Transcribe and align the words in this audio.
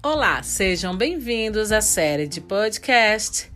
Olá, 0.00 0.44
sejam 0.44 0.96
bem-vindos 0.96 1.72
à 1.72 1.80
série 1.80 2.28
de 2.28 2.40
podcast 2.40 3.50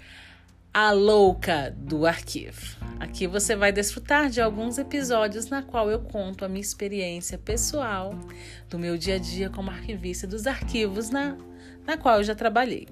A 0.74 0.90
Louca 0.90 1.72
do 1.76 2.04
Arquivo. 2.04 2.76
Aqui 2.98 3.29
você 3.29 3.54
vai 3.54 3.70
desfrutar 3.70 4.29
de 4.29 4.40
alguns 4.40 4.76
episódios 4.76 5.48
na 5.48 5.62
qual 5.62 5.88
eu 5.88 6.00
conto 6.00 6.44
a 6.44 6.48
minha 6.48 6.60
experiência 6.60 7.38
pessoal 7.38 8.18
do 8.68 8.77
meu 8.77 8.98
dia 8.98 9.14
a 9.14 9.18
dia 9.18 9.50
como 9.50 9.70
arquivista 9.70 10.27
dos 10.27 10.48
arquivos 10.48 11.10
na, 11.10 11.36
na 11.86 11.96
qual 11.96 12.16
eu 12.16 12.24
já 12.24 12.34
trabalhei. 12.34 12.88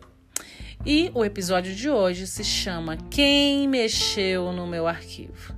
E 0.87 1.11
o 1.13 1.25
episódio 1.25 1.75
de 1.75 1.91
hoje 1.91 2.29
se 2.29 2.45
chama 2.45 2.97
Quem 3.11 3.67
mexeu 3.67 4.53
no 4.53 4.65
meu 4.65 4.87
arquivo? 4.87 5.57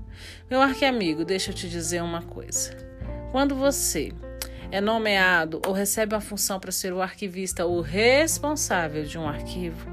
Meu 0.48 0.62
arquiamigo, 0.62 1.26
deixa 1.26 1.50
eu 1.50 1.54
te 1.54 1.68
dizer 1.68 2.02
uma 2.02 2.22
coisa. 2.22 2.74
Quando 3.30 3.54
você 3.54 4.14
é 4.72 4.80
nomeado 4.80 5.60
ou 5.66 5.72
recebe 5.72 6.14
uma 6.14 6.20
função 6.20 6.58
para 6.58 6.72
ser 6.72 6.94
o 6.94 7.02
arquivista 7.02 7.66
ou 7.66 7.82
responsável 7.82 9.04
de 9.04 9.18
um 9.18 9.28
arquivo, 9.28 9.86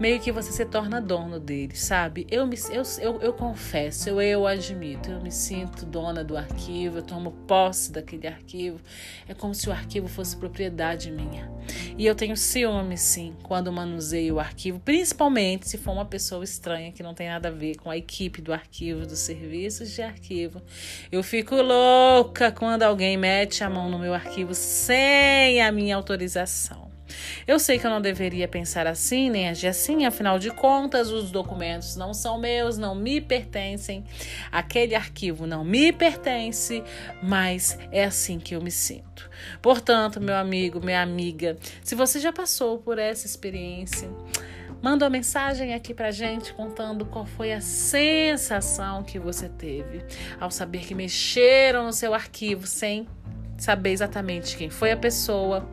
meio 0.00 0.18
que 0.18 0.32
você 0.32 0.50
se 0.50 0.64
torna 0.64 1.00
dono 1.00 1.38
dele, 1.38 1.76
sabe? 1.76 2.26
Eu, 2.28 2.44
me, 2.44 2.56
eu, 2.70 2.82
eu, 3.00 3.20
eu 3.20 3.32
confesso, 3.32 4.08
eu, 4.08 4.20
eu 4.20 4.44
admito, 4.44 5.08
eu 5.08 5.20
me 5.20 5.30
sinto 5.30 5.86
dona 5.86 6.24
do 6.24 6.36
arquivo, 6.36 6.98
eu 6.98 7.02
tomo 7.02 7.30
posse 7.46 7.92
daquele 7.92 8.26
arquivo. 8.26 8.80
É 9.28 9.34
como 9.34 9.54
se 9.54 9.68
o 9.68 9.72
arquivo 9.72 10.08
fosse 10.08 10.36
propriedade 10.36 11.12
minha. 11.12 11.48
E 11.98 12.06
eu 12.06 12.14
tenho 12.14 12.36
ciúme, 12.36 12.96
sim, 12.96 13.34
quando 13.42 13.72
manuseio 13.72 14.36
o 14.36 14.38
arquivo, 14.38 14.78
principalmente 14.78 15.68
se 15.68 15.76
for 15.76 15.90
uma 15.90 16.04
pessoa 16.04 16.44
estranha 16.44 16.92
que 16.92 17.02
não 17.02 17.12
tem 17.12 17.26
nada 17.26 17.48
a 17.48 17.50
ver 17.50 17.74
com 17.74 17.90
a 17.90 17.96
equipe 17.96 18.40
do 18.40 18.52
arquivo, 18.52 19.04
dos 19.04 19.18
serviços 19.18 19.90
de 19.90 20.00
arquivo. 20.00 20.62
Eu 21.10 21.24
fico 21.24 21.56
louca 21.56 22.52
quando 22.52 22.84
alguém 22.84 23.16
mete 23.16 23.64
a 23.64 23.68
mão 23.68 23.90
no 23.90 23.98
meu 23.98 24.14
arquivo 24.14 24.54
sem 24.54 25.60
a 25.60 25.72
minha 25.72 25.96
autorização. 25.96 26.87
Eu 27.46 27.58
sei 27.58 27.78
que 27.78 27.86
eu 27.86 27.90
não 27.90 28.00
deveria 28.00 28.46
pensar 28.48 28.86
assim, 28.86 29.30
nem 29.30 29.48
agir 29.48 29.68
assim, 29.68 30.04
afinal 30.04 30.38
de 30.38 30.50
contas, 30.50 31.10
os 31.10 31.30
documentos 31.30 31.96
não 31.96 32.12
são 32.12 32.38
meus, 32.38 32.78
não 32.78 32.94
me 32.94 33.20
pertencem, 33.20 34.04
aquele 34.50 34.94
arquivo 34.94 35.46
não 35.46 35.64
me 35.64 35.92
pertence, 35.92 36.82
mas 37.22 37.78
é 37.90 38.04
assim 38.04 38.38
que 38.38 38.54
eu 38.54 38.60
me 38.60 38.70
sinto. 38.70 39.28
Portanto, 39.60 40.20
meu 40.20 40.36
amigo, 40.36 40.84
minha 40.84 41.02
amiga, 41.02 41.56
se 41.82 41.94
você 41.94 42.20
já 42.20 42.32
passou 42.32 42.78
por 42.78 42.98
essa 42.98 43.26
experiência, 43.26 44.08
Manda 44.80 45.04
uma 45.04 45.10
mensagem 45.10 45.74
aqui 45.74 45.92
pra 45.92 46.12
gente 46.12 46.52
contando 46.52 47.04
qual 47.04 47.26
foi 47.26 47.52
a 47.52 47.60
sensação 47.60 49.02
que 49.02 49.18
você 49.18 49.48
teve 49.48 50.04
ao 50.38 50.52
saber 50.52 50.86
que 50.86 50.94
mexeram 50.94 51.86
no 51.86 51.92
seu 51.92 52.14
arquivo 52.14 52.64
sem 52.64 53.08
saber 53.56 53.90
exatamente 53.90 54.56
quem 54.56 54.70
foi 54.70 54.92
a 54.92 54.96
pessoa, 54.96 55.68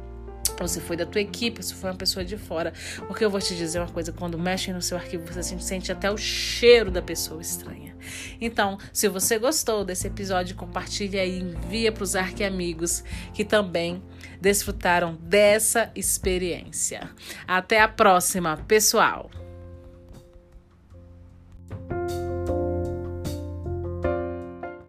ou 0.60 0.68
se 0.68 0.80
foi 0.80 0.96
da 0.96 1.06
tua 1.06 1.22
equipe, 1.22 1.64
se 1.64 1.74
foi 1.74 1.90
uma 1.90 1.98
pessoa 1.98 2.24
de 2.24 2.38
fora. 2.38 2.74
Porque 3.08 3.24
eu 3.24 3.30
vou 3.30 3.40
te 3.40 3.56
dizer 3.56 3.80
uma 3.80 3.90
coisa: 3.90 4.12
quando 4.12 4.38
mexem 4.38 4.74
no 4.74 4.82
seu 4.82 4.98
arquivo, 4.98 5.26
você 5.26 5.44
sente 5.60 5.92
até 5.92 6.10
o 6.12 6.18
cheiro 6.18 6.92
da 6.92 7.02
pessoa 7.02 7.42
estranha. 7.42 7.96
Então, 8.40 8.78
se 8.94 9.08
você 9.08 9.38
gostou 9.38 9.84
desse 9.84 10.08
episódio, 10.08 10.56
compartilha 10.56 11.26
e 11.26 11.40
envia 11.40 11.92
para 11.92 12.04
os 12.04 12.16
arquiamigos 12.16 13.04
que 13.34 13.44
também 13.44 14.02
desfrutaram 14.40 15.16
dessa 15.22 15.92
experiência. 15.96 17.10
Até 17.48 17.82
a 17.82 17.88
próxima, 17.88 18.58
pessoal! 18.68 19.45